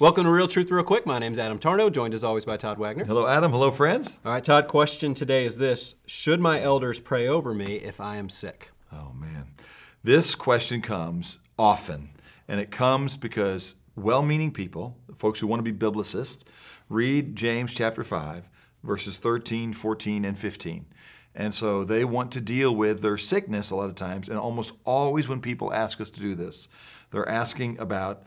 Welcome 0.00 0.26
to 0.26 0.30
Real 0.30 0.46
Truth 0.46 0.70
Real 0.70 0.84
Quick. 0.84 1.06
My 1.06 1.18
name's 1.18 1.40
Adam 1.40 1.58
Tarnow, 1.58 1.90
joined 1.90 2.14
as 2.14 2.22
always 2.22 2.44
by 2.44 2.56
Todd 2.56 2.78
Wagner. 2.78 3.04
Hello, 3.04 3.26
Adam. 3.26 3.50
Hello, 3.50 3.72
friends. 3.72 4.16
All 4.24 4.30
right, 4.30 4.44
Todd, 4.44 4.68
question 4.68 5.12
today 5.12 5.44
is 5.44 5.58
this 5.58 5.96
Should 6.06 6.38
my 6.38 6.62
elders 6.62 7.00
pray 7.00 7.26
over 7.26 7.52
me 7.52 7.78
if 7.78 8.00
I 8.00 8.14
am 8.14 8.28
sick? 8.28 8.70
Oh, 8.92 9.10
man. 9.12 9.48
This 10.04 10.36
question 10.36 10.82
comes 10.82 11.38
often, 11.58 12.10
and 12.46 12.60
it 12.60 12.70
comes 12.70 13.16
because 13.16 13.74
well 13.96 14.22
meaning 14.22 14.52
people, 14.52 14.96
folks 15.16 15.40
who 15.40 15.48
want 15.48 15.64
to 15.64 15.72
be 15.72 15.76
biblicists, 15.76 16.44
read 16.88 17.34
James 17.34 17.74
chapter 17.74 18.04
5, 18.04 18.48
verses 18.84 19.18
13, 19.18 19.72
14, 19.72 20.24
and 20.24 20.38
15. 20.38 20.86
And 21.34 21.52
so 21.52 21.82
they 21.82 22.04
want 22.04 22.30
to 22.32 22.40
deal 22.40 22.72
with 22.72 23.02
their 23.02 23.18
sickness 23.18 23.70
a 23.70 23.74
lot 23.74 23.88
of 23.88 23.96
times, 23.96 24.28
and 24.28 24.38
almost 24.38 24.74
always 24.84 25.26
when 25.26 25.40
people 25.40 25.74
ask 25.74 26.00
us 26.00 26.12
to 26.12 26.20
do 26.20 26.36
this, 26.36 26.68
they're 27.10 27.28
asking 27.28 27.80
about 27.80 28.22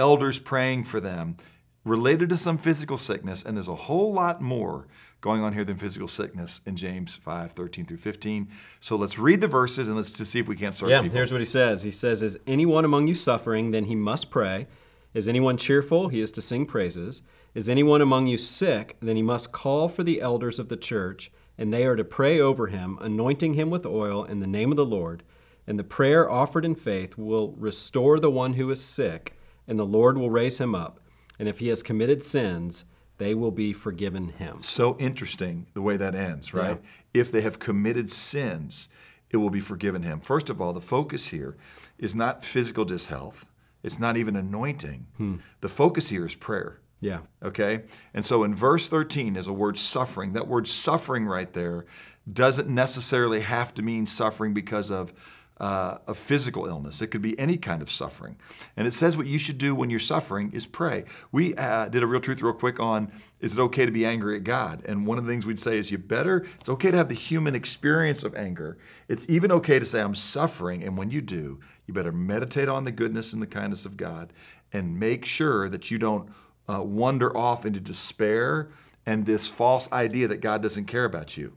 elders 0.00 0.38
praying 0.40 0.84
for 0.84 0.98
them 1.00 1.36
related 1.84 2.28
to 2.30 2.36
some 2.36 2.58
physical 2.58 2.98
sickness, 2.98 3.42
and 3.42 3.56
there's 3.56 3.68
a 3.68 3.74
whole 3.74 4.12
lot 4.12 4.40
more 4.42 4.86
going 5.20 5.42
on 5.42 5.52
here 5.52 5.64
than 5.64 5.76
physical 5.76 6.08
sickness 6.08 6.60
in 6.66 6.76
James 6.76 7.14
5, 7.14 7.52
13 7.52 7.86
through 7.86 7.96
15. 7.98 8.48
So 8.80 8.96
let's 8.96 9.18
read 9.18 9.40
the 9.40 9.48
verses 9.48 9.86
and 9.86 9.96
let's 9.96 10.12
just 10.16 10.30
see 10.32 10.40
if 10.40 10.48
we 10.48 10.56
can't 10.56 10.74
start 10.74 10.90
Yeah, 10.90 11.02
people. 11.02 11.16
here's 11.16 11.32
what 11.32 11.40
he 11.40 11.46
says. 11.46 11.82
He 11.82 11.90
says, 11.90 12.22
Is 12.22 12.38
anyone 12.46 12.84
among 12.84 13.06
you 13.06 13.14
suffering? 13.14 13.70
Then 13.70 13.84
he 13.84 13.94
must 13.94 14.30
pray. 14.30 14.66
Is 15.14 15.28
anyone 15.28 15.56
cheerful? 15.56 16.08
He 16.08 16.20
is 16.20 16.32
to 16.32 16.40
sing 16.40 16.66
praises. 16.66 17.22
Is 17.54 17.68
anyone 17.68 18.00
among 18.00 18.26
you 18.28 18.38
sick? 18.38 18.96
Then 19.00 19.16
he 19.16 19.22
must 19.22 19.52
call 19.52 19.88
for 19.88 20.02
the 20.04 20.20
elders 20.20 20.58
of 20.58 20.68
the 20.68 20.76
church, 20.76 21.30
and 21.58 21.72
they 21.72 21.84
are 21.84 21.96
to 21.96 22.04
pray 22.04 22.40
over 22.40 22.68
him, 22.68 22.96
anointing 23.00 23.54
him 23.54 23.70
with 23.70 23.84
oil 23.84 24.24
in 24.24 24.40
the 24.40 24.46
name 24.46 24.70
of 24.70 24.76
the 24.76 24.84
Lord. 24.86 25.22
And 25.66 25.78
the 25.78 25.84
prayer 25.84 26.30
offered 26.30 26.64
in 26.64 26.74
faith 26.74 27.18
will 27.18 27.52
restore 27.52 28.18
the 28.20 28.30
one 28.30 28.54
who 28.54 28.70
is 28.70 28.82
sick, 28.82 29.34
and 29.66 29.78
the 29.78 29.86
Lord 29.86 30.18
will 30.18 30.30
raise 30.30 30.60
him 30.60 30.74
up. 30.74 31.00
And 31.38 31.48
if 31.48 31.58
he 31.58 31.68
has 31.68 31.82
committed 31.82 32.22
sins, 32.22 32.84
they 33.18 33.34
will 33.34 33.50
be 33.50 33.72
forgiven 33.72 34.30
him. 34.30 34.60
so 34.60 34.96
interesting 34.98 35.66
the 35.74 35.82
way 35.82 35.96
that 35.96 36.14
ends, 36.14 36.54
right? 36.54 36.80
If 37.12 37.30
they 37.30 37.42
have 37.42 37.58
committed 37.58 38.10
sins, 38.10 38.88
it 39.30 39.36
will 39.36 39.50
be 39.50 39.60
forgiven 39.60 40.02
him. 40.02 40.20
First 40.20 40.48
of 40.48 40.60
all, 40.60 40.72
the 40.72 40.80
focus 40.80 41.26
here 41.26 41.56
is 41.98 42.16
not 42.16 42.44
physical 42.44 42.84
dishealth, 42.84 43.46
it's 43.82 43.98
not 43.98 44.16
even 44.16 44.36
anointing. 44.36 45.06
Hmm. 45.16 45.36
The 45.60 45.68
focus 45.68 46.08
here 46.08 46.26
is 46.26 46.34
prayer. 46.34 46.80
Yeah. 47.00 47.20
Okay? 47.42 47.84
And 48.12 48.24
so 48.24 48.44
in 48.44 48.54
verse 48.54 48.88
13 48.88 49.36
is 49.36 49.46
a 49.46 49.52
word 49.52 49.78
suffering. 49.78 50.34
That 50.34 50.48
word 50.48 50.68
suffering 50.68 51.26
right 51.26 51.50
there 51.52 51.86
doesn't 52.30 52.68
necessarily 52.68 53.40
have 53.40 53.72
to 53.74 53.82
mean 53.82 54.06
suffering 54.06 54.52
because 54.52 54.90
of 54.90 55.12
uh, 55.60 55.98
a 56.06 56.14
physical 56.14 56.66
illness. 56.66 57.02
It 57.02 57.08
could 57.08 57.20
be 57.20 57.38
any 57.38 57.58
kind 57.58 57.82
of 57.82 57.90
suffering. 57.90 58.36
And 58.76 58.86
it 58.86 58.92
says 58.92 59.16
what 59.16 59.26
you 59.26 59.36
should 59.36 59.58
do 59.58 59.74
when 59.74 59.90
you're 59.90 59.98
suffering 59.98 60.50
is 60.52 60.64
pray. 60.64 61.04
We 61.32 61.54
uh, 61.54 61.88
did 61.88 62.02
a 62.02 62.06
real 62.06 62.20
truth 62.20 62.40
real 62.40 62.54
quick 62.54 62.80
on 62.80 63.12
is 63.40 63.52
it 63.52 63.60
okay 63.60 63.84
to 63.84 63.92
be 63.92 64.06
angry 64.06 64.36
at 64.36 64.44
God? 64.44 64.82
And 64.86 65.06
one 65.06 65.18
of 65.18 65.24
the 65.24 65.30
things 65.30 65.44
we'd 65.44 65.60
say 65.60 65.78
is 65.78 65.90
you 65.90 65.98
better, 65.98 66.46
it's 66.58 66.70
okay 66.70 66.90
to 66.90 66.96
have 66.96 67.08
the 67.08 67.14
human 67.14 67.54
experience 67.54 68.24
of 68.24 68.34
anger. 68.34 68.78
It's 69.08 69.28
even 69.28 69.52
okay 69.52 69.78
to 69.78 69.84
say 69.84 70.00
I'm 70.00 70.14
suffering. 70.14 70.82
And 70.82 70.96
when 70.96 71.10
you 71.10 71.20
do, 71.20 71.60
you 71.86 71.92
better 71.92 72.12
meditate 72.12 72.68
on 72.68 72.84
the 72.84 72.92
goodness 72.92 73.34
and 73.34 73.42
the 73.42 73.46
kindness 73.46 73.84
of 73.84 73.98
God 73.98 74.32
and 74.72 74.98
make 74.98 75.26
sure 75.26 75.68
that 75.68 75.90
you 75.90 75.98
don't 75.98 76.30
uh, 76.68 76.82
wander 76.82 77.36
off 77.36 77.66
into 77.66 77.80
despair 77.80 78.70
and 79.06 79.26
this 79.26 79.48
false 79.48 79.90
idea 79.92 80.28
that 80.28 80.40
God 80.40 80.62
doesn't 80.62 80.84
care 80.84 81.04
about 81.04 81.36
you. 81.36 81.52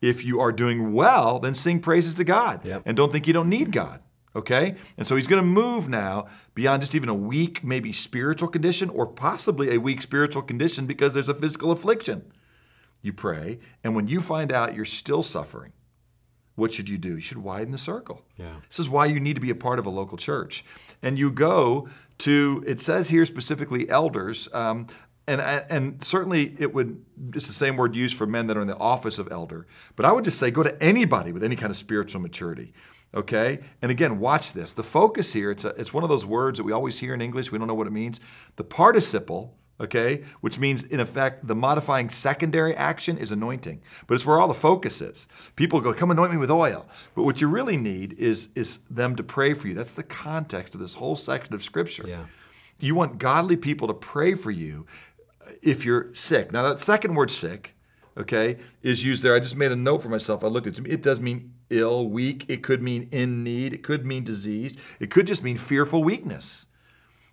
If 0.00 0.24
you 0.24 0.40
are 0.40 0.52
doing 0.52 0.92
well, 0.92 1.38
then 1.40 1.54
sing 1.54 1.80
praises 1.80 2.14
to 2.16 2.24
God 2.24 2.64
Yep. 2.64 2.82
and 2.86 2.96
don't 2.96 3.10
think 3.10 3.26
you 3.26 3.32
don't 3.32 3.48
need 3.48 3.72
God. 3.72 4.00
Okay? 4.36 4.76
And 4.96 5.06
so 5.06 5.16
he's 5.16 5.26
going 5.26 5.42
to 5.42 5.46
move 5.46 5.88
now 5.88 6.26
beyond 6.54 6.82
just 6.82 6.94
even 6.94 7.08
a 7.08 7.14
weak, 7.14 7.64
maybe 7.64 7.92
spiritual 7.92 8.48
condition 8.48 8.88
or 8.90 9.06
possibly 9.06 9.74
a 9.74 9.78
weak 9.78 10.02
spiritual 10.02 10.42
condition 10.42 10.86
because 10.86 11.14
there's 11.14 11.28
a 11.28 11.34
physical 11.34 11.72
affliction. 11.72 12.30
You 13.02 13.12
pray, 13.12 13.58
and 13.82 13.94
when 13.96 14.08
you 14.08 14.20
find 14.20 14.52
out 14.52 14.74
you're 14.74 14.84
still 14.84 15.22
suffering, 15.22 15.72
what 16.56 16.74
should 16.74 16.88
you 16.88 16.98
do? 16.98 17.14
You 17.14 17.20
should 17.20 17.38
widen 17.38 17.70
the 17.70 17.78
circle. 17.78 18.22
Yeah. 18.36 18.56
This 18.68 18.80
is 18.80 18.88
why 18.88 19.06
you 19.06 19.20
need 19.20 19.34
to 19.34 19.40
be 19.40 19.50
a 19.50 19.54
part 19.54 19.78
of 19.78 19.86
a 19.86 19.90
local 19.90 20.18
church. 20.18 20.64
And 21.00 21.16
you 21.16 21.30
go 21.30 21.88
to, 22.18 22.64
it 22.66 22.80
says 22.80 23.08
here 23.08 23.24
specifically 23.24 23.88
elders, 23.88 24.48
um, 24.52 24.88
and, 25.28 25.40
uh, 25.40 25.62
and 25.68 26.02
certainly 26.02 26.56
it 26.58 26.72
would, 26.72 27.04
it's 27.34 27.46
the 27.46 27.52
same 27.52 27.76
word 27.76 27.94
used 27.94 28.16
for 28.16 28.26
men 28.26 28.46
that 28.46 28.56
are 28.56 28.62
in 28.62 28.66
the 28.66 28.76
office 28.78 29.18
of 29.18 29.30
elder. 29.30 29.66
But 29.94 30.06
I 30.06 30.12
would 30.12 30.24
just 30.24 30.38
say 30.38 30.50
go 30.50 30.62
to 30.62 30.82
anybody 30.82 31.32
with 31.32 31.44
any 31.44 31.54
kind 31.54 31.70
of 31.70 31.76
spiritual 31.76 32.20
maturity. 32.20 32.72
Okay? 33.14 33.60
And 33.82 33.90
again, 33.90 34.18
watch 34.18 34.54
this. 34.54 34.72
The 34.72 34.82
focus 34.82 35.32
here, 35.32 35.50
it's, 35.50 35.64
a, 35.64 35.68
it's 35.70 35.92
one 35.92 36.02
of 36.02 36.08
those 36.08 36.24
words 36.24 36.58
that 36.58 36.64
we 36.64 36.72
always 36.72 36.98
hear 36.98 37.12
in 37.14 37.20
English, 37.20 37.52
we 37.52 37.58
don't 37.58 37.68
know 37.68 37.74
what 37.74 37.86
it 37.86 37.92
means. 37.92 38.20
The 38.56 38.64
participle, 38.64 39.54
okay, 39.80 40.24
which 40.40 40.58
means 40.58 40.82
in 40.82 40.98
effect 40.98 41.46
the 41.46 41.54
modifying 41.54 42.08
secondary 42.08 42.74
action 42.74 43.18
is 43.18 43.30
anointing. 43.30 43.82
But 44.06 44.14
it's 44.14 44.24
where 44.24 44.40
all 44.40 44.48
the 44.48 44.54
focus 44.54 45.02
is. 45.02 45.28
People 45.56 45.80
go, 45.82 45.92
come 45.92 46.10
anoint 46.10 46.32
me 46.32 46.38
with 46.38 46.50
oil. 46.50 46.86
But 47.14 47.24
what 47.24 47.40
you 47.40 47.48
really 47.48 47.76
need 47.76 48.14
is, 48.18 48.48
is 48.54 48.78
them 48.90 49.14
to 49.16 49.22
pray 49.22 49.52
for 49.52 49.68
you. 49.68 49.74
That's 49.74 49.92
the 49.92 50.02
context 50.02 50.74
of 50.74 50.80
this 50.80 50.94
whole 50.94 51.16
section 51.16 51.54
of 51.54 51.62
Scripture. 51.62 52.06
Yeah. 52.08 52.24
You 52.80 52.94
want 52.94 53.18
godly 53.18 53.56
people 53.56 53.88
to 53.88 53.94
pray 53.94 54.34
for 54.34 54.50
you 54.50 54.86
if 55.62 55.84
you're 55.84 56.12
sick. 56.14 56.52
Now, 56.52 56.66
that 56.68 56.80
second 56.80 57.14
word, 57.14 57.30
sick, 57.30 57.74
okay, 58.16 58.58
is 58.82 59.04
used 59.04 59.22
there. 59.22 59.34
I 59.34 59.40
just 59.40 59.56
made 59.56 59.72
a 59.72 59.76
note 59.76 60.02
for 60.02 60.08
myself. 60.08 60.44
I 60.44 60.48
looked 60.48 60.66
at 60.66 60.78
it. 60.78 60.86
It 60.86 61.02
does 61.02 61.20
mean 61.20 61.54
ill, 61.70 62.08
weak. 62.08 62.44
It 62.48 62.62
could 62.62 62.82
mean 62.82 63.08
in 63.10 63.44
need. 63.44 63.72
It 63.74 63.82
could 63.82 64.04
mean 64.04 64.24
disease. 64.24 64.76
It 65.00 65.10
could 65.10 65.26
just 65.26 65.42
mean 65.42 65.56
fearful 65.56 66.02
weakness. 66.02 66.66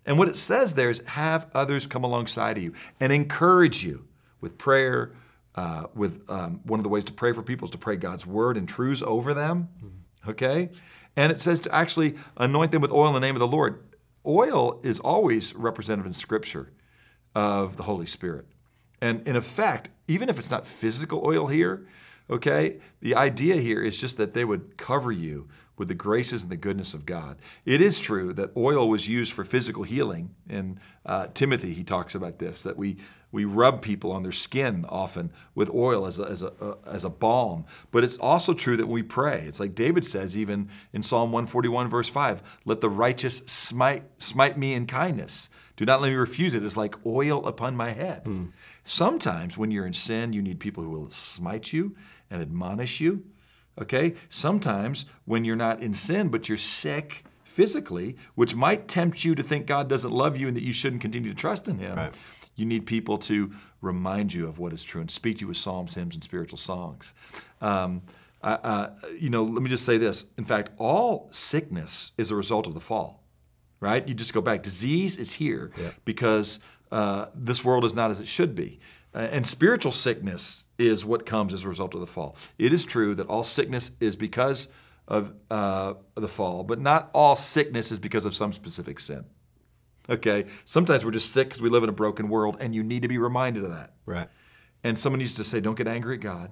And 0.04 0.18
what 0.18 0.28
it 0.28 0.36
says 0.36 0.74
there 0.74 0.90
is 0.90 1.02
have 1.06 1.48
others 1.52 1.86
come 1.86 2.04
alongside 2.04 2.56
of 2.56 2.62
you 2.62 2.72
and 3.00 3.12
encourage 3.12 3.84
you 3.84 4.06
with 4.40 4.58
prayer. 4.58 5.12
Uh, 5.54 5.86
with 5.94 6.22
um, 6.28 6.60
one 6.64 6.78
of 6.78 6.84
the 6.84 6.88
ways 6.90 7.04
to 7.04 7.14
pray 7.14 7.32
for 7.32 7.42
people 7.42 7.64
is 7.64 7.70
to 7.70 7.78
pray 7.78 7.96
God's 7.96 8.26
word 8.26 8.58
and 8.58 8.68
truths 8.68 9.00
over 9.00 9.32
them. 9.32 9.70
Okay? 10.28 10.68
And 11.16 11.32
it 11.32 11.40
says 11.40 11.60
to 11.60 11.74
actually 11.74 12.16
anoint 12.36 12.72
them 12.72 12.82
with 12.82 12.92
oil 12.92 13.08
in 13.08 13.14
the 13.14 13.20
name 13.20 13.34
of 13.34 13.40
the 13.40 13.46
Lord. 13.46 13.82
Oil 14.26 14.80
is 14.82 15.00
always 15.00 15.54
represented 15.54 16.04
in 16.04 16.12
Scripture 16.12 16.72
of 17.36 17.76
the 17.76 17.82
Holy 17.82 18.06
Spirit. 18.06 18.46
And 19.02 19.28
in 19.28 19.36
effect, 19.36 19.90
even 20.08 20.30
if 20.30 20.38
it's 20.38 20.50
not 20.50 20.66
physical 20.66 21.22
oil 21.22 21.46
here, 21.46 21.86
okay, 22.30 22.78
the 23.00 23.14
idea 23.14 23.56
here 23.56 23.82
is 23.82 23.98
just 23.98 24.16
that 24.16 24.32
they 24.32 24.42
would 24.42 24.78
cover 24.78 25.12
you 25.12 25.46
with 25.76 25.88
the 25.88 25.94
graces 25.94 26.42
and 26.42 26.50
the 26.50 26.56
goodness 26.56 26.94
of 26.94 27.06
God. 27.06 27.36
It 27.64 27.80
is 27.80 27.98
true 27.98 28.32
that 28.34 28.56
oil 28.56 28.88
was 28.88 29.08
used 29.08 29.32
for 29.32 29.44
physical 29.44 29.82
healing. 29.82 30.34
In 30.48 30.80
uh, 31.04 31.28
Timothy, 31.34 31.74
he 31.74 31.84
talks 31.84 32.14
about 32.14 32.38
this 32.38 32.62
that 32.62 32.76
we 32.76 32.96
we 33.32 33.44
rub 33.44 33.82
people 33.82 34.12
on 34.12 34.22
their 34.22 34.32
skin 34.32 34.86
often 34.88 35.30
with 35.54 35.68
oil 35.70 36.06
as 36.06 36.18
a, 36.18 36.24
as 36.24 36.42
a, 36.42 36.52
uh, 36.52 36.76
as 36.86 37.04
a 37.04 37.10
balm. 37.10 37.66
But 37.90 38.04
it's 38.04 38.16
also 38.16 38.54
true 38.54 38.78
that 38.78 38.86
when 38.86 38.94
we 38.94 39.02
pray. 39.02 39.44
It's 39.46 39.60
like 39.60 39.74
David 39.74 40.06
says, 40.06 40.38
even 40.38 40.70
in 40.94 41.02
Psalm 41.02 41.32
141, 41.32 41.90
verse 41.90 42.08
5, 42.08 42.42
let 42.64 42.80
the 42.80 42.88
righteous 42.88 43.42
smite, 43.46 44.04
smite 44.18 44.56
me 44.56 44.72
in 44.72 44.86
kindness. 44.86 45.50
Do 45.76 45.84
not 45.84 46.00
let 46.00 46.08
me 46.08 46.14
refuse 46.14 46.54
it. 46.54 46.64
It's 46.64 46.76
like 46.78 46.94
oil 47.04 47.46
upon 47.46 47.76
my 47.76 47.90
head. 47.90 48.26
Sometimes 48.84 49.58
when 49.58 49.70
you're 49.70 49.86
in 49.86 49.92
sin, 49.92 50.32
you 50.32 50.40
need 50.40 50.58
people 50.58 50.82
who 50.82 50.90
will 50.90 51.10
smite 51.10 51.72
you 51.72 51.94
and 52.30 52.40
admonish 52.40 53.00
you. 53.00 53.24
Okay? 53.80 54.14
Sometimes 54.28 55.04
when 55.24 55.44
you're 55.44 55.56
not 55.56 55.80
in 55.82 55.92
sin, 55.92 56.28
but 56.28 56.48
you're 56.48 56.56
sick 56.58 57.24
physically, 57.44 58.16
which 58.34 58.54
might 58.54 58.88
tempt 58.88 59.24
you 59.24 59.34
to 59.34 59.42
think 59.42 59.66
God 59.66 59.88
doesn't 59.88 60.12
love 60.12 60.36
you 60.36 60.48
and 60.48 60.56
that 60.56 60.62
you 60.62 60.72
shouldn't 60.72 61.00
continue 61.02 61.30
to 61.30 61.36
trust 61.36 61.68
in 61.68 61.78
Him, 61.78 61.96
Right. 61.96 62.14
you 62.54 62.66
need 62.66 62.86
people 62.86 63.18
to 63.18 63.50
remind 63.80 64.32
you 64.34 64.46
of 64.46 64.58
what 64.58 64.72
is 64.72 64.84
true 64.84 65.00
and 65.00 65.10
speak 65.10 65.36
to 65.38 65.40
you 65.42 65.48
with 65.48 65.56
psalms, 65.56 65.94
hymns, 65.94 66.14
and 66.14 66.22
spiritual 66.24 66.58
songs. 66.58 67.14
Um, 67.60 68.02
I- 68.42 68.52
uh, 68.52 68.90
you 69.18 69.30
know, 69.30 69.42
let 69.42 69.62
me 69.62 69.70
just 69.70 69.84
say 69.86 69.96
this. 69.98 70.26
In 70.36 70.44
fact, 70.44 70.70
all 70.78 71.28
sickness 71.32 72.12
is 72.18 72.30
a 72.30 72.36
result 72.36 72.66
of 72.66 72.74
the 72.74 72.80
fall, 72.80 73.22
right? 73.80 74.06
You 74.06 74.14
just 74.14 74.32
go 74.34 74.40
back. 74.42 74.62
Disease 74.62 75.16
is 75.16 75.34
here 75.34 75.70
Yeah. 75.78 75.90
because 76.04 76.58
uh, 76.92 77.26
this 77.34 77.64
world 77.64 77.84
is 77.84 77.94
not 77.96 78.10
as 78.12 78.20
it 78.20 78.28
should 78.28 78.54
be. 78.54 78.78
Uh, 79.16 79.20
and 79.32 79.46
spiritual 79.46 79.92
sickness 79.92 80.66
is 80.78 81.02
what 81.02 81.24
comes 81.24 81.54
as 81.54 81.64
a 81.64 81.68
result 81.68 81.94
of 81.94 82.00
the 82.00 82.06
fall. 82.06 82.36
It 82.58 82.74
is 82.74 82.84
true 82.84 83.14
that 83.14 83.26
all 83.28 83.44
sickness 83.44 83.92
is 83.98 84.14
because 84.14 84.68
of 85.08 85.32
uh, 85.50 85.94
the 86.16 86.28
fall, 86.28 86.64
but 86.64 86.80
not 86.80 87.10
all 87.14 87.34
sickness 87.34 87.90
is 87.90 87.98
because 87.98 88.26
of 88.26 88.36
some 88.36 88.52
specific 88.52 89.00
sin. 89.00 89.24
Okay? 90.10 90.44
Sometimes 90.66 91.02
we're 91.02 91.12
just 91.12 91.32
sick 91.32 91.48
because 91.48 91.62
we 91.62 91.70
live 91.70 91.82
in 91.82 91.88
a 91.88 91.92
broken 91.92 92.28
world, 92.28 92.58
and 92.60 92.74
you 92.74 92.82
need 92.82 93.02
to 93.02 93.08
be 93.08 93.16
reminded 93.16 93.64
of 93.64 93.70
that. 93.70 93.94
Right. 94.04 94.28
And 94.84 94.98
someone 94.98 95.18
needs 95.18 95.34
to 95.34 95.44
say, 95.44 95.60
don't 95.60 95.78
get 95.78 95.88
angry 95.88 96.16
at 96.16 96.20
God. 96.20 96.50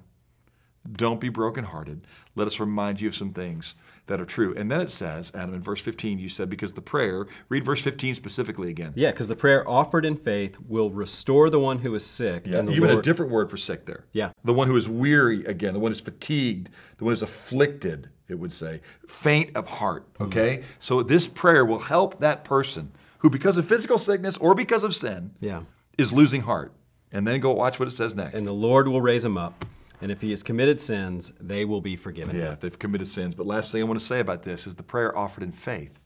Don't 0.90 1.20
be 1.20 1.28
brokenhearted. 1.30 2.06
Let 2.34 2.46
us 2.46 2.60
remind 2.60 3.00
you 3.00 3.08
of 3.08 3.14
some 3.16 3.32
things 3.32 3.74
that 4.06 4.20
are 4.20 4.26
true. 4.26 4.54
And 4.54 4.70
then 4.70 4.82
it 4.82 4.90
says, 4.90 5.32
Adam, 5.34 5.54
in 5.54 5.62
verse 5.62 5.80
15, 5.80 6.18
you 6.18 6.28
said, 6.28 6.50
because 6.50 6.74
the 6.74 6.82
prayer, 6.82 7.26
read 7.48 7.64
verse 7.64 7.80
15 7.80 8.14
specifically 8.14 8.68
again. 8.68 8.92
Yeah, 8.94 9.10
because 9.10 9.28
the 9.28 9.36
prayer 9.36 9.66
offered 9.66 10.04
in 10.04 10.16
faith 10.16 10.58
will 10.60 10.90
restore 10.90 11.48
the 11.48 11.58
one 11.58 11.78
who 11.78 11.94
is 11.94 12.04
sick. 12.04 12.46
and 12.46 12.68
the 12.68 12.72
Even 12.74 12.90
a 12.90 13.00
different 13.00 13.32
word 13.32 13.48
for 13.50 13.56
sick 13.56 13.86
there. 13.86 14.04
Yeah. 14.12 14.32
The 14.44 14.52
one 14.52 14.68
who 14.68 14.76
is 14.76 14.86
weary 14.88 15.44
again, 15.46 15.72
the 15.72 15.80
one 15.80 15.90
who's 15.90 16.02
fatigued, 16.02 16.68
the 16.98 17.04
one 17.04 17.12
who's 17.12 17.22
afflicted, 17.22 18.10
it 18.28 18.38
would 18.38 18.52
say, 18.52 18.82
faint 19.08 19.56
of 19.56 19.66
heart. 19.66 20.12
Mm-hmm. 20.14 20.24
Okay? 20.24 20.62
So 20.80 21.02
this 21.02 21.26
prayer 21.26 21.64
will 21.64 21.78
help 21.78 22.20
that 22.20 22.44
person 22.44 22.92
who, 23.18 23.30
because 23.30 23.56
of 23.56 23.66
physical 23.66 23.96
sickness 23.96 24.36
or 24.36 24.54
because 24.54 24.84
of 24.84 24.94
sin, 24.94 25.30
Yeah. 25.40 25.62
is 25.96 26.12
losing 26.12 26.42
heart. 26.42 26.72
And 27.10 27.26
then 27.26 27.40
go 27.40 27.52
watch 27.52 27.78
what 27.78 27.88
it 27.88 27.92
says 27.92 28.14
next. 28.14 28.34
And 28.34 28.46
the 28.46 28.52
Lord 28.52 28.86
will 28.88 29.00
raise 29.00 29.24
him 29.24 29.38
up. 29.38 29.64
And 30.04 30.12
if 30.12 30.20
he 30.20 30.28
has 30.32 30.42
committed 30.42 30.78
sins, 30.78 31.32
they 31.40 31.64
will 31.64 31.80
be 31.80 31.96
forgiven. 31.96 32.36
Yeah, 32.36 32.52
if 32.52 32.60
they've 32.60 32.78
committed 32.78 33.08
sins. 33.08 33.34
But 33.34 33.46
last 33.46 33.72
thing 33.72 33.80
I 33.80 33.84
want 33.84 33.98
to 33.98 34.04
say 34.04 34.20
about 34.20 34.42
this 34.42 34.66
is 34.66 34.74
the 34.74 34.82
prayer 34.82 35.16
offered 35.16 35.42
in 35.42 35.50
faith, 35.50 35.98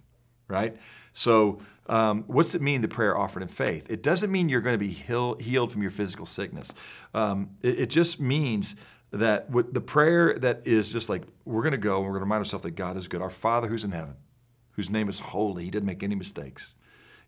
right? 0.46 0.76
So, 1.14 1.58
um, 1.88 2.22
what's 2.28 2.54
it 2.54 2.62
mean, 2.62 2.80
the 2.80 2.86
prayer 2.86 3.18
offered 3.18 3.42
in 3.42 3.48
faith? 3.48 3.90
It 3.90 4.04
doesn't 4.04 4.30
mean 4.30 4.48
you're 4.48 4.60
going 4.60 4.74
to 4.74 4.78
be 4.78 4.92
heal, 4.92 5.34
healed 5.40 5.72
from 5.72 5.82
your 5.82 5.90
physical 5.90 6.26
sickness. 6.26 6.72
Um, 7.12 7.50
it, 7.60 7.80
it 7.80 7.86
just 7.90 8.20
means 8.20 8.76
that 9.10 9.50
what 9.50 9.74
the 9.74 9.80
prayer 9.80 10.38
that 10.38 10.62
is 10.64 10.90
just 10.90 11.08
like, 11.08 11.24
we're 11.44 11.62
going 11.62 11.72
to 11.72 11.76
go 11.76 11.96
and 11.96 12.04
we're 12.04 12.12
going 12.12 12.20
to 12.20 12.26
remind 12.26 12.38
ourselves 12.38 12.62
that 12.62 12.76
God 12.76 12.96
is 12.96 13.08
good. 13.08 13.20
Our 13.20 13.30
Father 13.30 13.66
who's 13.66 13.82
in 13.82 13.90
heaven, 13.90 14.14
whose 14.74 14.90
name 14.90 15.08
is 15.08 15.18
holy, 15.18 15.64
he 15.64 15.72
didn't 15.72 15.86
make 15.86 16.04
any 16.04 16.14
mistakes. 16.14 16.72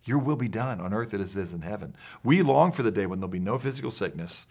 Your 0.04 0.18
will 0.18 0.36
be 0.36 0.46
done 0.46 0.80
on 0.80 0.94
earth 0.94 1.14
as 1.14 1.36
it 1.36 1.42
is 1.42 1.52
in 1.52 1.62
heaven. 1.62 1.96
We 2.22 2.42
long 2.42 2.70
for 2.70 2.84
the 2.84 2.92
day 2.92 3.06
when 3.06 3.18
there'll 3.18 3.28
be 3.28 3.40
no 3.40 3.58
physical 3.58 3.90
sickness, 3.90 4.46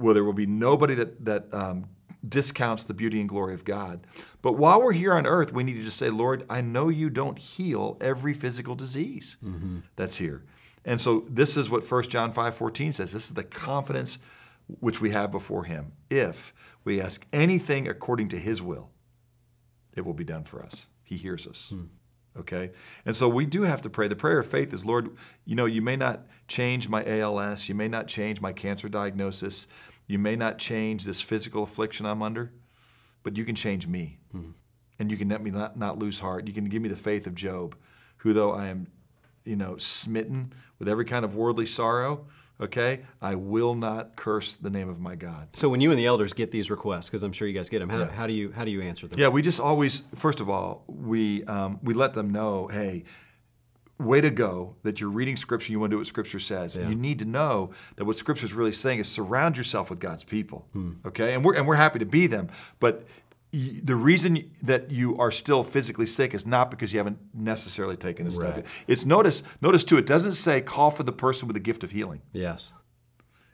where 0.00 0.14
there 0.14 0.24
will 0.24 0.32
be 0.32 0.46
nobody 0.46 0.94
that, 0.94 1.24
that 1.24 1.52
um, 1.52 1.86
discounts 2.26 2.84
the 2.84 2.94
beauty 2.94 3.20
and 3.20 3.28
glory 3.28 3.54
of 3.54 3.64
God. 3.64 4.06
But 4.42 4.52
while 4.52 4.82
we're 4.82 4.92
here 4.92 5.14
on 5.14 5.26
earth, 5.26 5.52
we 5.52 5.64
need 5.64 5.74
to 5.74 5.84
just 5.84 5.96
say, 5.96 6.10
Lord, 6.10 6.44
I 6.50 6.60
know 6.60 6.88
you 6.88 7.10
don't 7.10 7.38
heal 7.38 7.96
every 8.00 8.34
physical 8.34 8.74
disease 8.74 9.36
that's 9.96 10.16
here. 10.16 10.44
And 10.84 11.00
so 11.00 11.24
this 11.28 11.56
is 11.56 11.68
what 11.68 11.90
1 11.90 12.02
John 12.08 12.32
5 12.32 12.54
14 12.54 12.92
says. 12.94 13.12
This 13.12 13.26
is 13.26 13.34
the 13.34 13.44
confidence 13.44 14.18
which 14.80 15.00
we 15.00 15.10
have 15.10 15.30
before 15.30 15.64
him. 15.64 15.92
If 16.08 16.54
we 16.84 17.00
ask 17.00 17.24
anything 17.32 17.88
according 17.88 18.28
to 18.28 18.38
his 18.38 18.62
will, 18.62 18.90
it 19.94 20.04
will 20.06 20.14
be 20.14 20.24
done 20.24 20.44
for 20.44 20.62
us. 20.62 20.86
He 21.02 21.16
hears 21.16 21.46
us. 21.46 21.72
Okay? 22.38 22.70
And 23.04 23.14
so 23.14 23.28
we 23.28 23.44
do 23.44 23.62
have 23.62 23.82
to 23.82 23.90
pray. 23.90 24.08
The 24.08 24.16
prayer 24.16 24.38
of 24.38 24.46
faith 24.46 24.72
is, 24.72 24.84
Lord, 24.86 25.10
you 25.44 25.56
know, 25.56 25.66
you 25.66 25.82
may 25.82 25.96
not 25.96 26.26
change 26.46 26.88
my 26.88 27.04
ALS, 27.04 27.68
you 27.68 27.74
may 27.74 27.88
not 27.88 28.06
change 28.06 28.40
my 28.40 28.52
cancer 28.52 28.88
diagnosis, 28.88 29.66
you 30.10 30.18
may 30.18 30.34
not 30.34 30.58
change 30.58 31.04
this 31.04 31.20
physical 31.20 31.62
affliction 31.62 32.04
I'm 32.04 32.20
under, 32.22 32.52
but 33.22 33.36
you 33.36 33.44
can 33.44 33.54
change 33.54 33.86
me. 33.86 34.18
And 34.98 35.10
you 35.10 35.16
can 35.16 35.28
let 35.28 35.42
me 35.42 35.50
not, 35.50 35.78
not 35.78 35.98
lose 35.98 36.18
heart. 36.18 36.46
You 36.46 36.52
can 36.52 36.64
give 36.64 36.82
me 36.82 36.88
the 36.88 36.96
faith 36.96 37.26
of 37.26 37.34
Job, 37.34 37.76
who 38.18 38.32
though 38.32 38.52
I 38.52 38.66
am, 38.66 38.88
you 39.44 39.56
know, 39.56 39.76
smitten 39.78 40.52
with 40.78 40.88
every 40.88 41.04
kind 41.04 41.24
of 41.24 41.34
worldly 41.36 41.64
sorrow, 41.64 42.26
okay, 42.60 43.02
I 43.22 43.36
will 43.36 43.74
not 43.74 44.16
curse 44.16 44.56
the 44.56 44.68
name 44.68 44.88
of 44.88 45.00
my 45.00 45.14
God. 45.14 45.48
So 45.54 45.68
when 45.68 45.80
you 45.80 45.90
and 45.90 45.98
the 45.98 46.06
elders 46.06 46.32
get 46.32 46.50
these 46.50 46.70
requests, 46.70 47.06
because 47.06 47.22
I'm 47.22 47.32
sure 47.32 47.48
you 47.48 47.54
guys 47.54 47.68
get 47.68 47.78
them, 47.78 47.88
how, 47.88 48.04
how 48.06 48.26
do 48.26 48.34
you 48.34 48.52
how 48.52 48.64
do 48.64 48.70
you 48.70 48.82
answer 48.82 49.06
them? 49.06 49.18
Yeah, 49.18 49.28
we 49.28 49.42
just 49.42 49.60
always, 49.60 50.02
first 50.16 50.40
of 50.40 50.50
all, 50.50 50.84
we 50.86 51.44
um, 51.44 51.78
we 51.82 51.94
let 51.94 52.12
them 52.14 52.30
know, 52.30 52.66
hey, 52.66 53.04
way 54.00 54.20
to 54.20 54.30
go 54.30 54.74
that 54.82 55.00
you're 55.00 55.10
reading 55.10 55.36
Scripture. 55.36 55.72
You 55.72 55.80
want 55.80 55.90
to 55.90 55.94
do 55.94 55.98
what 55.98 56.06
Scripture 56.06 56.38
says. 56.38 56.76
You 56.76 56.94
need 56.94 57.18
to 57.20 57.24
know 57.24 57.70
that 57.96 58.04
what 58.04 58.16
Scripture 58.16 58.46
is 58.46 58.52
really 58.52 58.72
saying 58.72 58.98
is 59.00 59.08
surround 59.08 59.56
yourself 59.56 59.90
with 59.90 60.00
God's 60.00 60.24
people. 60.24 60.66
Hmm. 60.72 60.92
Okay, 61.06 61.34
and 61.34 61.44
we're 61.44 61.54
and 61.54 61.66
we're 61.66 61.76
happy 61.76 61.98
to 62.00 62.06
be 62.06 62.26
them, 62.26 62.48
but. 62.80 63.06
y- 63.52 63.80
The 63.82 63.96
reason 63.96 64.50
that 64.62 64.90
you 64.92 65.18
are 65.18 65.32
still 65.32 65.64
physically 65.64 66.06
sick 66.06 66.34
is 66.34 66.46
not 66.46 66.70
because 66.70 66.92
you 66.92 66.98
haven't 67.00 67.18
necessarily 67.34 67.96
taken 67.96 68.24
this 68.24 68.36
stuff. 68.36 68.54
Right. 68.56 68.66
It's 68.86 69.04
notice, 69.04 69.42
notice 69.60 69.82
too. 69.84 69.98
It 69.98 70.06
doesn't 70.06 70.34
say 70.34 70.60
call 70.60 70.90
for 70.92 71.02
the 71.02 71.12
person 71.12 71.48
with 71.48 71.54
the 71.54 71.60
gift 71.70 71.82
of 71.82 71.90
healing. 71.90 72.20
Yes. 72.32 72.72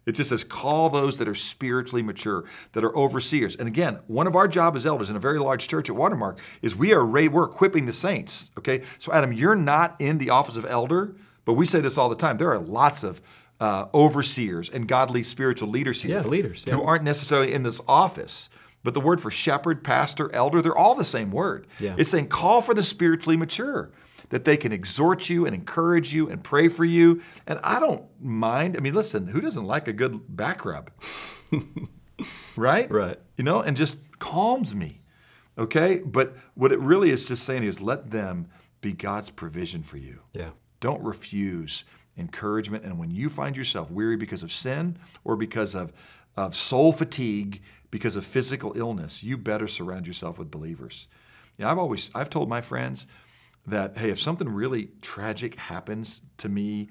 It 0.06 0.12
just 0.12 0.30
says, 0.30 0.44
call 0.44 0.88
those 0.88 1.18
that 1.18 1.26
are 1.26 1.34
spiritually 1.34 2.02
mature, 2.02 2.44
that 2.72 2.84
are 2.84 2.96
overseers. 2.96 3.56
And 3.56 3.66
again, 3.66 3.98
one 4.06 4.28
of 4.28 4.36
our 4.36 4.46
job 4.46 4.76
as 4.76 4.86
elders 4.86 5.10
in 5.10 5.16
a 5.16 5.18
very 5.20 5.40
large 5.40 5.66
church 5.66 5.90
at 5.90 5.96
Watermark 5.96 6.38
is 6.62 6.76
we 6.76 6.92
are 6.92 7.04
we're 7.04 7.44
equipping 7.44 7.86
the 7.86 7.92
saints. 7.92 8.52
Okay, 8.56 8.82
so 9.00 9.12
Adam, 9.12 9.32
you're 9.32 9.56
not 9.56 9.96
in 10.00 10.18
the 10.18 10.30
office 10.30 10.56
of 10.56 10.64
elder, 10.64 11.16
but 11.44 11.54
we 11.54 11.66
say 11.66 11.80
this 11.80 11.98
all 11.98 12.08
the 12.08 12.14
time. 12.14 12.38
There 12.38 12.52
are 12.52 12.58
lots 12.58 13.02
of 13.02 13.20
uh, 13.60 13.86
overseers 13.92 14.68
and 14.68 14.86
godly 14.86 15.22
spiritual 15.24 15.68
leaders 15.70 16.02
here, 16.02 16.20
Yeah, 16.20 16.26
leaders, 16.26 16.64
yeah. 16.66 16.74
who 16.74 16.82
aren't 16.82 17.04
necessarily 17.04 17.52
in 17.52 17.62
this 17.64 17.80
office. 17.88 18.48
But 18.84 18.94
the 18.94 19.00
word 19.00 19.20
for 19.20 19.32
shepherd, 19.32 19.82
pastor, 19.82 20.32
elder, 20.32 20.62
they're 20.62 20.76
all 20.76 20.94
the 20.94 21.04
same 21.04 21.32
word. 21.32 21.66
Yeah. 21.80 21.96
It's 21.98 22.10
saying 22.10 22.28
call 22.28 22.62
for 22.62 22.74
the 22.74 22.84
spiritually 22.84 23.36
mature, 23.36 23.90
that 24.30 24.44
they 24.44 24.56
can 24.56 24.72
exhort 24.72 25.28
you 25.28 25.46
and 25.46 25.54
encourage 25.54 26.12
you 26.12 26.28
and 26.28 26.42
pray 26.42 26.68
for 26.68 26.84
you. 26.84 27.22
And 27.46 27.60
I 27.62 27.80
don't 27.80 28.04
mind. 28.20 28.76
I 28.76 28.80
mean, 28.80 28.94
listen, 28.94 29.28
who 29.28 29.40
doesn't 29.40 29.64
like 29.64 29.88
a 29.88 29.92
good 29.92 30.36
back 30.36 30.64
rub? 30.64 30.90
right? 32.56 32.90
Right. 32.90 33.18
You 33.36 33.44
know, 33.44 33.60
and 33.60 33.76
just 33.76 33.98
calms 34.18 34.74
me. 34.74 35.00
Okay? 35.58 35.98
But 35.98 36.36
what 36.54 36.72
it 36.72 36.80
really 36.80 37.10
is 37.10 37.26
just 37.26 37.44
saying 37.44 37.64
is 37.64 37.80
let 37.80 38.10
them 38.10 38.48
be 38.80 38.92
God's 38.92 39.30
provision 39.30 39.82
for 39.82 39.96
you. 39.96 40.20
Yeah. 40.32 40.50
Don't 40.80 41.02
refuse 41.02 41.84
encouragement. 42.16 42.84
And 42.84 42.98
when 42.98 43.10
you 43.10 43.28
find 43.28 43.56
yourself 43.56 43.90
weary 43.90 44.16
because 44.16 44.42
of 44.42 44.52
sin 44.52 44.98
or 45.24 45.36
because 45.36 45.74
of, 45.74 45.92
of 46.36 46.54
soul 46.54 46.92
fatigue, 46.92 47.62
because 47.90 48.16
of 48.16 48.24
physical 48.24 48.72
illness, 48.76 49.22
you 49.22 49.36
better 49.36 49.68
surround 49.68 50.06
yourself 50.06 50.38
with 50.38 50.50
believers. 50.50 51.08
You 51.56 51.64
know, 51.64 51.70
I've 51.70 51.78
always 51.78 52.10
I've 52.14 52.30
told 52.30 52.48
my 52.48 52.60
friends 52.60 53.06
that 53.66 53.98
hey, 53.98 54.10
if 54.10 54.20
something 54.20 54.48
really 54.48 54.90
tragic 55.02 55.56
happens 55.56 56.20
to 56.38 56.48
me, 56.48 56.88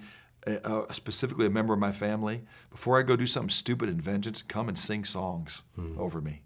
uh, 0.48 0.84
specifically 0.92 1.46
a 1.46 1.50
member 1.50 1.74
of 1.74 1.80
my 1.80 1.92
family, 1.92 2.44
before 2.70 3.00
I 3.00 3.04
go 3.04 3.16
do 3.16 3.26
something 3.26 3.50
stupid 3.50 3.90
in 3.90 4.00
vengeance, 4.00 4.42
come 4.42 4.68
and 4.68 4.78
sing 4.78 5.06
songs 5.06 5.64
over 5.98 6.22
me. 6.22 6.44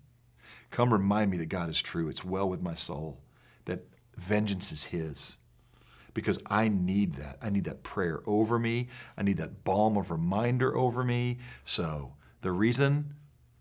Come 0.71 0.93
remind 0.93 1.31
me 1.31 1.37
that 1.37 1.47
God 1.47 1.69
is 1.69 1.81
true. 1.81 2.09
It's 2.09 2.23
well 2.23 2.47
with 2.47 2.61
my 2.61 2.75
soul. 2.75 3.19
That 3.65 3.85
vengeance 4.15 4.71
is 4.71 4.85
His 4.85 5.37
because 6.13 6.39
I 6.45 6.67
need 6.69 7.13
that. 7.13 7.37
I 7.41 7.49
need 7.49 7.63
that 7.65 7.83
prayer 7.83 8.21
over 8.25 8.59
me. 8.59 8.87
I 9.17 9.23
need 9.23 9.37
that 9.37 9.63
balm 9.63 9.97
of 9.97 10.11
reminder 10.11 10.75
over 10.77 11.03
me. 11.03 11.37
So, 11.65 12.13
the 12.41 12.51
reason 12.51 13.15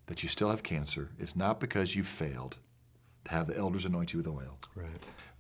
that 0.07 0.23
you 0.23 0.29
still 0.29 0.51
have 0.51 0.63
cancer 0.63 1.11
is 1.19 1.35
not 1.37 1.61
because 1.61 1.95
you 1.95 2.05
failed 2.05 2.59
to 3.29 3.35
have 3.35 3.47
the 3.47 3.57
elders 3.57 3.85
anoint 3.85 4.13
you 4.13 4.19
with 4.19 4.27
oil, 4.29 4.59
Right. 4.75 4.89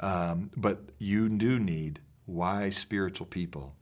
um, 0.01 0.51
but 0.57 0.81
you 0.99 1.29
do 1.29 1.59
need 1.59 2.01
wise 2.27 2.77
spiritual 2.77 3.27
people 3.27 3.75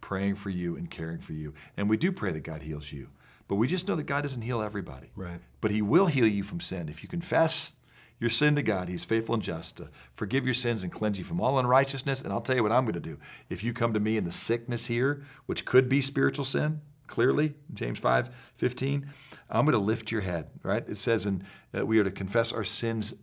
praying 0.00 0.34
for 0.34 0.50
you 0.50 0.76
and 0.76 0.90
caring 0.90 1.18
for 1.18 1.32
you. 1.32 1.54
And 1.76 1.88
we 1.88 1.96
do 1.96 2.12
pray 2.12 2.32
that 2.32 2.40
God 2.40 2.62
heals 2.62 2.92
you, 2.92 3.08
but 3.48 3.56
we 3.56 3.66
just 3.66 3.88
know 3.88 3.96
that 3.96 4.04
God 4.04 4.22
doesn't 4.22 4.42
heal 4.42 4.60
everybody. 4.60 5.08
Right. 5.16 5.40
But 5.60 5.70
He 5.70 5.82
will 5.82 6.06
heal 6.06 6.26
you 6.26 6.42
from 6.42 6.60
sin. 6.60 6.88
If 6.88 7.02
you 7.02 7.08
confess 7.08 7.74
your 8.20 8.30
sin 8.30 8.54
to 8.56 8.62
God, 8.62 8.88
He's 8.88 9.04
faithful 9.04 9.34
and 9.34 9.42
just 9.42 9.78
to 9.78 9.88
forgive 10.14 10.44
your 10.44 10.54
sins 10.54 10.82
and 10.82 10.92
cleanse 10.92 11.18
you 11.18 11.24
from 11.24 11.40
all 11.40 11.58
unrighteousness. 11.58 12.22
And 12.22 12.32
I'll 12.32 12.40
tell 12.42 12.56
you 12.56 12.62
what 12.62 12.72
I'm 12.72 12.84
going 12.84 12.94
to 12.94 13.00
do. 13.00 13.18
If 13.48 13.64
you 13.64 13.72
come 13.72 13.94
to 13.94 14.00
me 14.00 14.16
in 14.16 14.24
the 14.24 14.32
sickness 14.32 14.86
here, 14.86 15.24
which 15.46 15.64
could 15.64 15.88
be 15.88 16.00
spiritual 16.02 16.44
sin, 16.44 16.82
clearly, 17.06 17.54
James 17.72 17.98
5 17.98 18.30
15, 18.56 19.10
I'm 19.50 19.64
going 19.64 19.72
to 19.72 19.78
lift 19.78 20.10
your 20.12 20.20
head, 20.22 20.50
right? 20.62 20.84
It 20.88 20.98
says 20.98 21.24
in, 21.26 21.44
that 21.72 21.86
we 21.86 21.98
are 21.98 22.04
to 22.04 22.10
confess 22.10 22.52
our 22.52 22.64
sins 22.64 23.12
and 23.12 23.20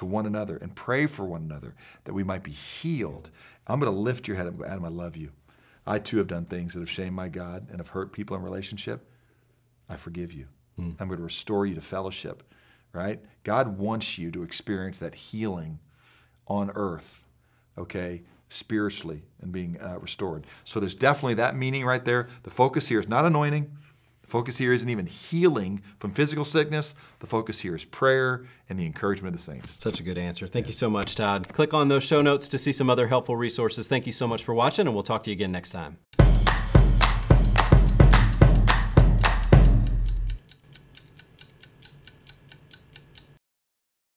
to 0.00 0.06
one 0.06 0.24
another 0.24 0.56
and 0.56 0.74
pray 0.74 1.06
for 1.06 1.26
one 1.26 1.42
another 1.42 1.74
that 2.04 2.14
we 2.14 2.24
might 2.24 2.42
be 2.42 2.50
healed. 2.50 3.30
I'm 3.66 3.78
going 3.78 3.92
to 3.92 3.98
lift 3.98 4.26
your 4.26 4.36
head. 4.38 4.46
Going, 4.56 4.70
Adam, 4.70 4.84
I 4.86 4.88
love 4.88 5.14
you. 5.14 5.32
I 5.86 5.98
too 5.98 6.16
have 6.16 6.26
done 6.26 6.46
things 6.46 6.72
that 6.72 6.80
have 6.80 6.90
shamed 6.90 7.14
my 7.14 7.28
God 7.28 7.68
and 7.68 7.78
have 7.78 7.90
hurt 7.90 8.10
people 8.10 8.34
in 8.34 8.42
relationship. 8.42 9.06
I 9.90 9.96
forgive 9.96 10.32
you. 10.32 10.46
I'm 10.98 11.08
going 11.08 11.18
to 11.18 11.24
restore 11.24 11.66
you 11.66 11.74
to 11.74 11.82
fellowship, 11.82 12.42
right? 12.94 13.20
God 13.44 13.76
wants 13.76 14.16
you 14.16 14.30
to 14.30 14.42
experience 14.42 14.98
that 15.00 15.14
healing 15.14 15.78
on 16.46 16.70
earth, 16.74 17.24
okay, 17.76 18.22
spiritually 18.48 19.24
and 19.42 19.52
being 19.52 19.78
uh, 19.82 19.98
restored. 20.00 20.46
So 20.64 20.80
there's 20.80 20.94
definitely 20.94 21.34
that 21.34 21.54
meaning 21.56 21.84
right 21.84 22.04
there. 22.04 22.28
The 22.44 22.50
focus 22.50 22.88
here 22.88 23.00
is 23.00 23.08
not 23.08 23.26
anointing. 23.26 23.76
Focus 24.30 24.58
here 24.58 24.72
isn't 24.72 24.88
even 24.88 25.06
healing 25.06 25.82
from 25.98 26.12
physical 26.12 26.44
sickness. 26.44 26.94
The 27.18 27.26
focus 27.26 27.58
here 27.58 27.74
is 27.74 27.84
prayer 27.84 28.46
and 28.68 28.78
the 28.78 28.86
encouragement 28.86 29.34
of 29.34 29.40
the 29.40 29.44
saints. 29.44 29.76
Such 29.80 29.98
a 29.98 30.04
good 30.04 30.16
answer. 30.16 30.46
Thank 30.46 30.68
you 30.68 30.72
so 30.72 30.88
much, 30.88 31.16
Todd. 31.16 31.48
Click 31.52 31.74
on 31.74 31.88
those 31.88 32.04
show 32.04 32.22
notes 32.22 32.46
to 32.48 32.56
see 32.58 32.70
some 32.70 32.88
other 32.88 33.08
helpful 33.08 33.34
resources. 33.34 33.88
Thank 33.88 34.06
you 34.06 34.12
so 34.12 34.28
much 34.28 34.44
for 34.44 34.54
watching, 34.54 34.86
and 34.86 34.94
we'll 34.94 35.02
talk 35.02 35.24
to 35.24 35.30
you 35.30 35.34
again 35.34 35.50
next 35.50 35.70
time. 35.70 35.98